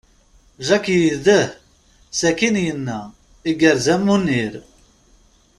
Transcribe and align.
Jack 0.67 0.85
yegdeh, 0.99 1.49
sakin 2.19 2.55
yenna: 2.65 2.99
Igerrez 3.49 3.87
a 3.93 3.95
Munir. 4.05 4.53